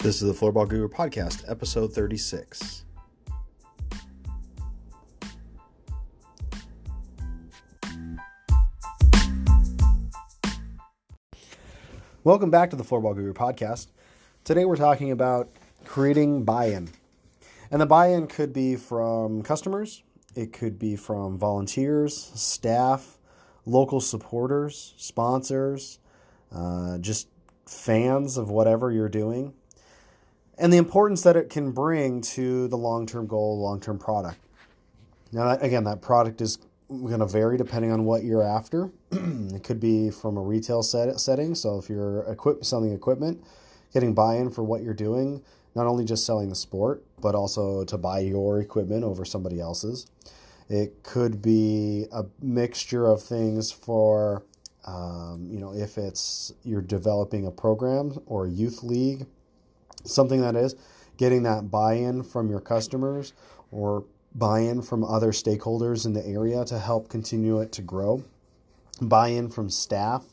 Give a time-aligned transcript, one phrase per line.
[0.00, 2.84] This is the Floorball Guru Podcast, episode 36.
[12.22, 13.88] Welcome back to the Floorball Guru Podcast.
[14.44, 15.48] Today we're talking about
[15.84, 16.90] creating buy in.
[17.72, 20.04] And the buy in could be from customers,
[20.36, 23.18] it could be from volunteers, staff,
[23.66, 25.98] local supporters, sponsors,
[26.54, 27.26] uh, just
[27.66, 29.54] fans of whatever you're doing
[30.58, 34.38] and the importance that it can bring to the long term goal, long term product.
[35.32, 38.90] Now, again, that product is going to vary depending on what you're after.
[39.12, 41.54] it could be from a retail set, setting.
[41.54, 43.42] So, if you're equip, selling equipment,
[43.92, 45.42] getting buy in for what you're doing,
[45.74, 50.06] not only just selling the sport, but also to buy your equipment over somebody else's.
[50.68, 54.42] It could be a mixture of things for,
[54.84, 59.26] um, you know, if it's you're developing a program or a youth league
[60.04, 60.74] something that is
[61.16, 63.32] getting that buy-in from your customers
[63.70, 68.22] or buy-in from other stakeholders in the area to help continue it to grow.
[69.00, 70.24] Buy-in from staff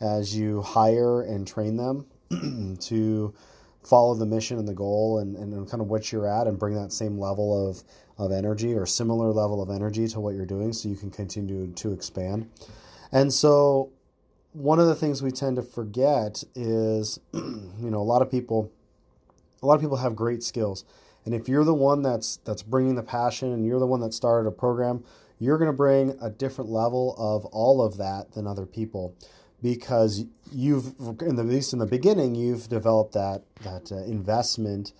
[0.00, 2.06] as you hire and train them
[2.80, 3.32] to
[3.82, 6.74] follow the mission and the goal and, and kind of what you're at and bring
[6.74, 7.84] that same level of,
[8.18, 11.70] of energy or similar level of energy to what you're doing so you can continue
[11.72, 12.48] to expand.
[13.12, 13.92] And so
[14.52, 18.72] one of the things we tend to forget is you know a lot of people
[19.64, 20.84] a lot of people have great skills.
[21.24, 24.12] And if you're the one that's that's bringing the passion and you're the one that
[24.12, 25.02] started a program,
[25.38, 29.16] you're going to bring a different level of all of that than other people
[29.62, 34.92] because you've in the at least in the beginning you've developed that that uh, investment.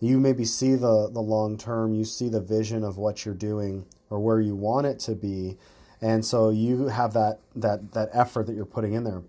[0.00, 3.84] You maybe see the the long term you see the vision of what you're doing
[4.10, 5.56] or where you want it to be.
[6.00, 9.22] And so you have that that that effort that you're putting in there.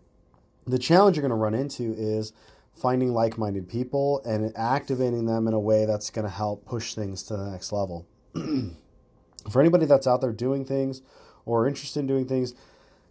[0.67, 2.33] The challenge you're going to run into is
[2.75, 6.93] finding like minded people and activating them in a way that's going to help push
[6.93, 8.05] things to the next level.
[9.49, 11.01] For anybody that's out there doing things
[11.45, 12.53] or interested in doing things,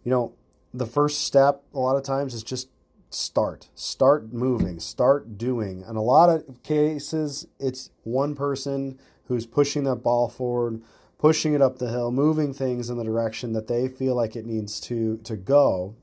[0.02, 0.34] you know,
[0.72, 2.68] the first step a lot of times is just
[3.10, 3.68] start.
[3.74, 5.84] Start moving, start doing.
[5.88, 8.98] In a lot of cases, it's one person
[9.28, 10.82] who's pushing that ball forward,
[11.18, 14.44] pushing it up the hill, moving things in the direction that they feel like it
[14.44, 15.94] needs to to go.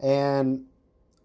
[0.00, 0.64] And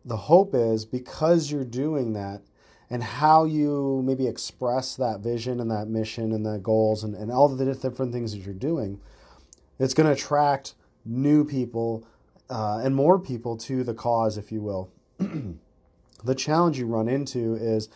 [0.05, 2.41] the hope is because you're doing that
[2.89, 7.31] and how you maybe express that vision and that mission and the goals and, and
[7.31, 8.99] all the different things that you're doing,
[9.79, 10.75] it's going to attract
[11.05, 12.05] new people
[12.49, 14.91] uh, and more people to the cause, if you will.
[16.23, 17.89] the challenge you run into is,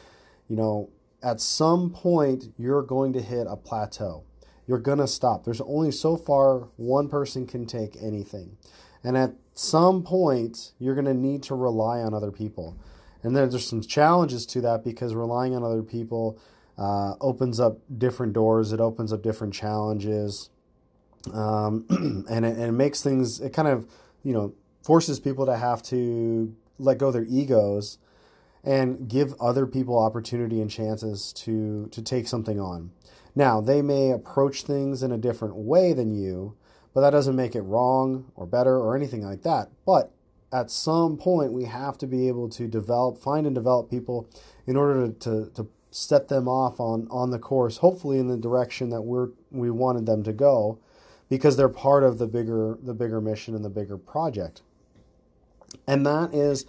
[0.47, 0.89] you know,
[1.21, 4.23] at some point you're going to hit a plateau.
[4.65, 5.45] You're going to stop.
[5.45, 8.57] There's only so far one person can take anything.
[9.03, 12.77] And at some point, you're going to need to rely on other people.
[13.23, 16.39] And then there's some challenges to that because relying on other people
[16.77, 20.49] uh, opens up different doors, it opens up different challenges.
[21.33, 21.85] Um,
[22.29, 23.87] and, it, and it makes things, it kind of,
[24.23, 24.53] you know,
[24.83, 27.97] forces people to have to let go their egos
[28.63, 32.91] and give other people opportunity and chances to to take something on.
[33.35, 36.55] Now, they may approach things in a different way than you,
[36.97, 39.69] but that doesn't make it wrong or better or anything like that.
[39.85, 40.11] But
[40.51, 44.27] at some point, we have to be able to develop, find and develop people
[44.65, 48.89] in order to, to, set them off on, on the course, hopefully in the direction
[48.89, 50.79] that we're, we wanted them to go,
[51.29, 54.63] because they're part of the bigger, the bigger mission and the bigger project.
[55.85, 56.65] And that is,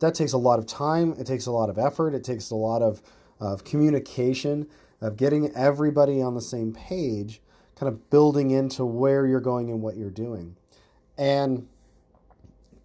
[0.00, 1.14] that takes a lot of time.
[1.20, 2.14] It takes a lot of effort.
[2.14, 3.00] It takes a lot of,
[3.38, 4.66] of communication,
[5.00, 7.40] of getting everybody on the same page
[7.78, 10.56] kind of building into where you're going and what you're doing.
[11.16, 11.66] And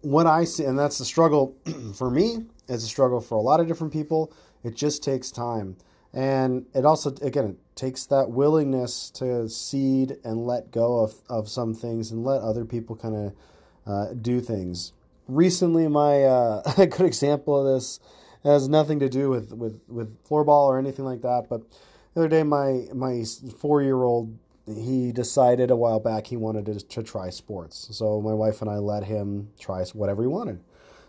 [0.02, 1.56] what I see, and that's the struggle
[1.94, 4.32] for me, it's a struggle for a lot of different people.
[4.62, 5.76] It just takes time.
[6.12, 11.48] And it also, again, it takes that willingness to cede and let go of, of
[11.48, 13.34] some things and let other people kind of
[13.86, 14.92] uh, do things.
[15.26, 17.98] Recently, my uh, a good example of this
[18.44, 21.62] has nothing to do with, with, with floorball or anything like that, but
[22.14, 23.24] the other day, my my
[23.58, 27.88] four year old he decided a while back he wanted to, to try sports.
[27.92, 30.60] So my wife and I let him try whatever he wanted.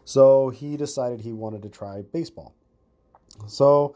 [0.04, 2.54] So he decided he wanted to try baseball.
[3.48, 3.96] So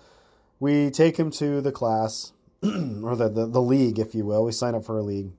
[0.59, 2.33] we take him to the class,
[2.63, 4.43] or the, the, the league, if you will.
[4.43, 5.31] We sign up for a league.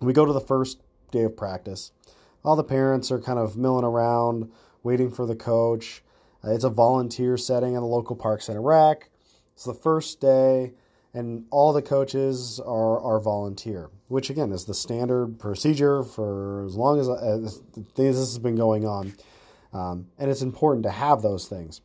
[0.00, 1.92] We go to the first day of practice.
[2.44, 4.50] All the parents are kind of milling around,
[4.82, 6.02] waiting for the coach.
[6.44, 9.08] Uh, it's a volunteer setting in the local parks in Iraq.
[9.54, 10.72] It's the first day
[11.18, 16.76] and all the coaches are, are volunteer, which again is the standard procedure for as
[16.76, 17.60] long as, as
[17.96, 19.12] this has been going on.
[19.72, 21.80] Um, and it's important to have those things.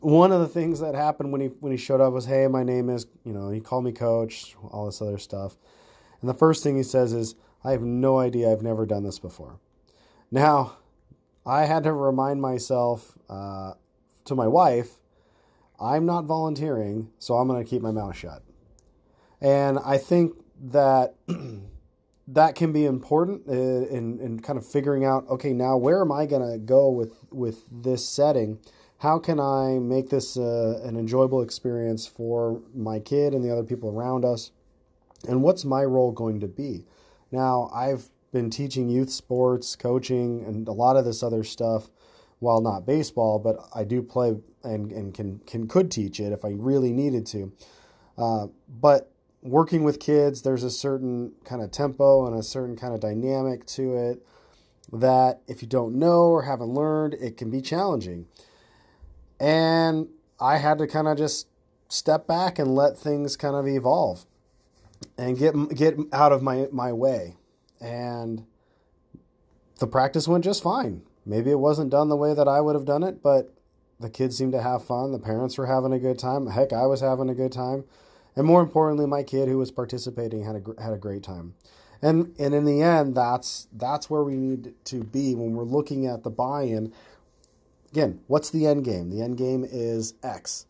[0.00, 2.62] one of the things that happened when he when he showed up was, "Hey, my
[2.62, 5.56] name is," you know, he called me coach, all this other stuff.
[6.20, 7.34] And the first thing he says is,
[7.64, 8.50] "I have no idea.
[8.50, 9.58] I've never done this before."
[10.30, 10.76] Now,
[11.44, 13.74] I had to remind myself uh,
[14.26, 15.00] to my wife,
[15.80, 18.42] I'm not volunteering, so I'm going to keep my mouth shut.
[19.40, 21.14] And I think that
[22.28, 26.12] that can be important uh, in, in kind of figuring out, okay, now where am
[26.12, 28.58] I going to go with, with this setting?
[28.98, 33.64] How can I make this uh, an enjoyable experience for my kid and the other
[33.64, 34.50] people around us?
[35.26, 36.84] And what's my role going to be?
[37.32, 41.90] Now, I've been teaching youth sports, coaching, and a lot of this other stuff.
[42.40, 46.44] While not baseball, but I do play and, and can, can could teach it if
[46.44, 47.52] I really needed to.
[48.18, 52.94] Uh, but working with kids, there's a certain kind of tempo and a certain kind
[52.94, 54.26] of dynamic to it
[54.92, 58.26] that if you don't know or haven't learned, it can be challenging.
[59.38, 60.08] And
[60.40, 61.46] I had to kind of just
[61.88, 64.24] step back and let things kind of evolve
[65.16, 67.36] and get get out of my my way
[67.80, 68.44] and
[69.78, 71.02] the practice went just fine.
[71.24, 73.54] Maybe it wasn't done the way that I would have done it, but
[73.98, 75.12] the kids seemed to have fun.
[75.12, 76.46] The parents were having a good time.
[76.46, 77.84] Heck, I was having a good time.
[78.36, 81.54] And more importantly, my kid who was participating had a had a great time.
[82.00, 86.06] And and in the end, that's that's where we need to be when we're looking
[86.06, 86.92] at the buy-in.
[87.90, 89.10] Again, what's the end game?
[89.10, 90.66] The end game is X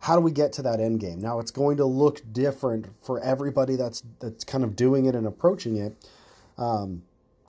[0.00, 1.20] how do we get to that end game?
[1.20, 5.26] Now it's going to look different for everybody that's that's kind of doing it and
[5.26, 5.96] approaching it.
[6.56, 7.02] Um,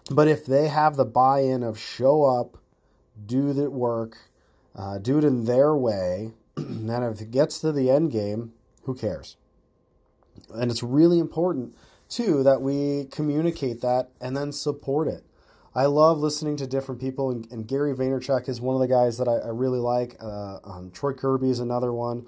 [0.10, 2.58] but if they have the buy-in of show up,
[3.26, 4.18] do the work,
[4.76, 8.54] uh, do it in their way, and if it gets to the end game,
[8.84, 9.38] who cares?
[10.54, 11.76] And it's really important
[12.08, 15.24] too that we communicate that and then support it.
[15.76, 19.20] I love listening to different people, and, and Gary Vaynerchuk is one of the guys
[19.20, 20.18] that I, I really like.
[20.20, 22.26] Uh, um, Troy Kirby is another one.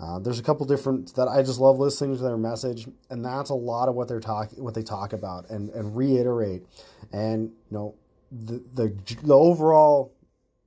[0.00, 3.50] Uh, there's a couple different that I just love listening to their message, and that's
[3.50, 6.62] a lot of what they're talking, what they talk about, and and reiterate.
[7.12, 7.94] And you know,
[8.30, 10.14] the the the overall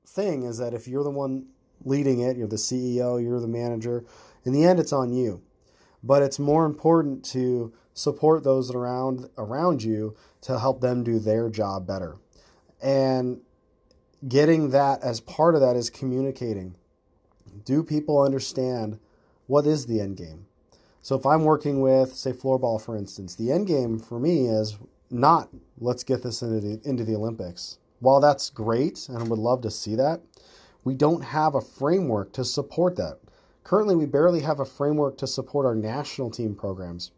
[0.05, 1.47] thing is that if you're the one
[1.85, 4.03] leading it, you're the CEO, you're the manager.
[4.43, 5.41] In the end, it's on you.
[6.03, 11.49] But it's more important to support those around around you to help them do their
[11.49, 12.17] job better.
[12.81, 13.41] And
[14.27, 16.75] getting that as part of that is communicating.
[17.63, 18.99] Do people understand
[19.51, 20.45] what is the end game?
[21.01, 24.77] So if I'm working with, say, floorball, for instance, the end game for me is
[25.09, 27.77] not let's get this into the, into the Olympics.
[27.99, 30.21] While that's great and I would love to see that,
[30.85, 33.19] we don't have a framework to support that.
[33.65, 37.11] Currently, we barely have a framework to support our national team programs.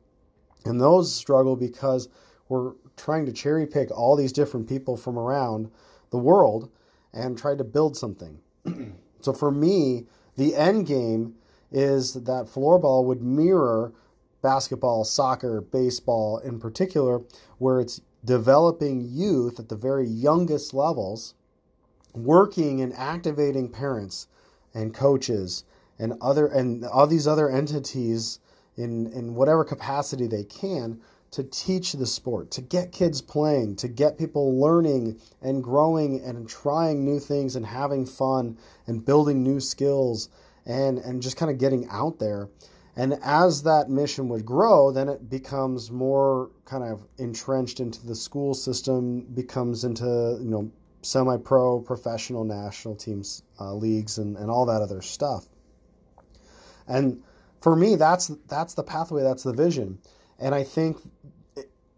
[0.65, 2.09] And those struggle because
[2.49, 5.69] we're trying to cherry pick all these different people from around
[6.09, 6.71] the world
[7.13, 8.39] and try to build something.
[9.19, 11.35] so for me, the end game
[11.73, 13.91] is that floorball would mirror
[14.41, 17.21] basketball, soccer, baseball in particular,
[17.57, 21.33] where it's developing youth at the very youngest levels,
[22.13, 24.27] working and activating parents
[24.73, 25.63] and coaches
[25.99, 28.39] and other and all these other entities
[28.77, 30.99] in in whatever capacity they can
[31.31, 36.47] to teach the sport, to get kids playing, to get people learning and growing and
[36.47, 40.29] trying new things and having fun and building new skills
[40.65, 42.49] and and just kind of getting out there.
[42.95, 48.15] And as that mission would grow, then it becomes more kind of entrenched into the
[48.15, 54.67] school system, becomes into you know semi-pro, professional, national teams, uh, leagues, and, and all
[54.67, 55.45] that other stuff.
[56.87, 57.23] And
[57.61, 59.99] for me, that's that's the pathway, that's the vision.
[60.39, 60.97] And I think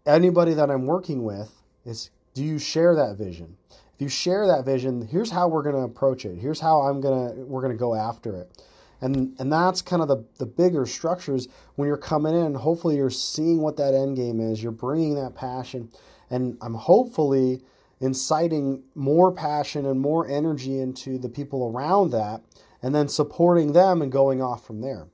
[0.06, 1.52] anybody that I'm working with
[1.84, 3.56] is, do you share that vision?
[3.96, 6.36] If you share that vision, here's how we're going to approach it.
[6.36, 8.62] Here's how I'm going to we're going to go after it.
[9.00, 13.08] And and that's kind of the the bigger structures when you're coming in, hopefully you're
[13.08, 14.62] seeing what that end game is.
[14.62, 15.90] You're bringing that passion
[16.28, 17.62] and I'm hopefully
[18.00, 22.42] inciting more passion and more energy into the people around that
[22.82, 25.06] and then supporting them and going off from there.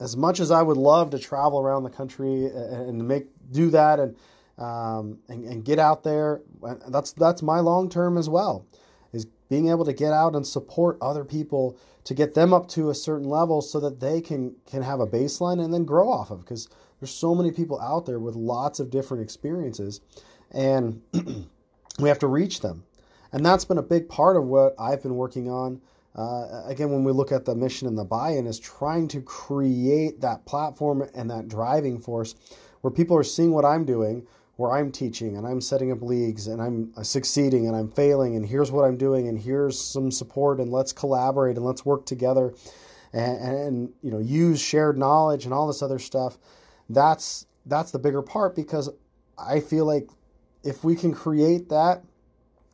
[0.00, 4.00] As much as I would love to travel around the country and make do that
[4.00, 4.16] and
[4.58, 6.42] um, and, and get out there.
[6.88, 8.66] That's that's my long term as well,
[9.12, 12.90] is being able to get out and support other people to get them up to
[12.90, 16.30] a certain level so that they can can have a baseline and then grow off
[16.30, 16.40] of.
[16.40, 16.68] Because
[17.00, 20.00] there's so many people out there with lots of different experiences,
[20.50, 21.02] and
[21.98, 22.84] we have to reach them.
[23.32, 25.80] And that's been a big part of what I've been working on.
[26.16, 30.20] Uh, again, when we look at the mission and the buy-in, is trying to create
[30.20, 32.34] that platform and that driving force
[32.80, 34.26] where people are seeing what I'm doing,
[34.60, 38.44] where I'm teaching and I'm setting up leagues and I'm succeeding and I'm failing and
[38.44, 42.52] here's what I'm doing and here's some support and let's collaborate and let's work together
[43.14, 46.36] and, and you know use shared knowledge and all this other stuff
[46.90, 48.90] that's that's the bigger part because
[49.38, 50.10] I feel like
[50.62, 52.04] if we can create that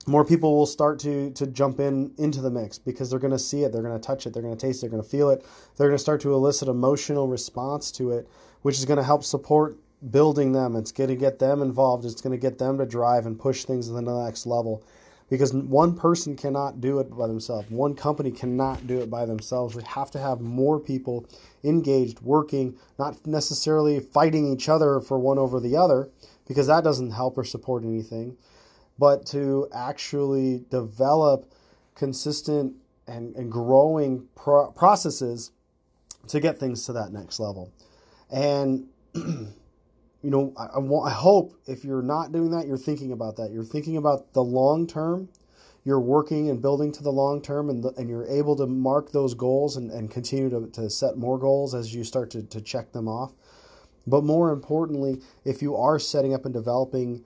[0.09, 3.39] more people will start to to jump in into the mix because they're going to
[3.39, 5.09] see it, they're going to touch it, they're going to taste it, they're going to
[5.09, 5.45] feel it.
[5.77, 8.29] They're going to start to elicit emotional response to it,
[8.63, 9.79] which is going to help support
[10.11, 10.77] building them.
[10.77, 12.05] It's going to get them involved.
[12.05, 14.83] It's going to get them to drive and push things to the next level.
[15.29, 17.69] Because one person cannot do it by themselves.
[17.69, 19.75] One company cannot do it by themselves.
[19.75, 21.27] We have to have more people
[21.65, 26.11] engaged, working, not necessarily fighting each other for one over the other,
[26.47, 28.37] because that doesn't help or support anything
[28.99, 31.51] but to actually develop
[31.95, 32.75] consistent
[33.07, 35.53] and, and growing pro- processes
[36.29, 37.73] to get things to that next level.
[38.31, 38.89] And,
[40.27, 43.37] you know, I, I, want, I hope if you're not doing that, you're thinking about
[43.37, 43.53] that.
[43.53, 45.29] You're thinking about the long term.
[45.85, 49.13] You're working and building to the long term, and, the, and you're able to mark
[49.13, 52.61] those goals and, and continue to, to set more goals as you start to, to
[52.61, 53.35] check them off.
[54.05, 57.23] But more importantly, if you are setting up and developing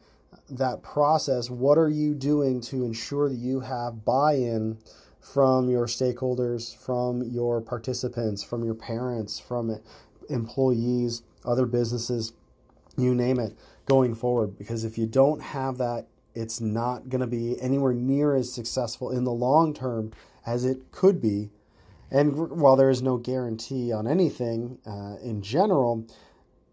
[0.50, 4.76] that process, what are you doing to ensure that you have buy in
[5.22, 9.80] from your stakeholders, from your participants, from your parents, from
[10.28, 12.34] employees, other businesses,
[12.96, 13.56] you name it,
[13.86, 14.58] going forward?
[14.58, 19.10] Because if you don't have that, it's not going to be anywhere near as successful
[19.10, 20.12] in the long term
[20.46, 21.50] as it could be.
[22.10, 26.06] And while there is no guarantee on anything uh, in general,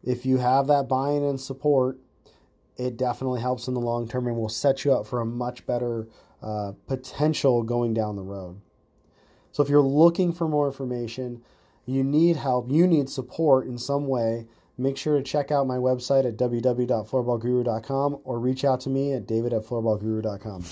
[0.03, 1.99] if you have that buy in and support,
[2.77, 5.65] it definitely helps in the long term and will set you up for a much
[5.65, 6.07] better
[6.41, 8.61] uh, potential going down the road.
[9.51, 11.41] So, if you're looking for more information,
[11.85, 14.45] you need help, you need support in some way,
[14.77, 19.27] make sure to check out my website at www.floorballguru.com or reach out to me at
[19.27, 20.63] david at floorballguru.com.